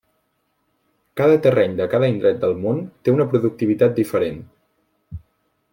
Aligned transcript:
Cada 1.21 1.35
terreny 1.47 1.75
de 1.81 1.87
cada 1.91 2.09
indret 2.13 2.41
del 2.45 2.57
món 2.65 2.81
té 3.09 3.15
una 3.19 3.27
productivitat 3.35 3.97
diferent. 4.01 4.45